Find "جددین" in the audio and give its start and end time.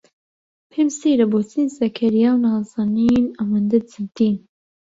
3.91-4.35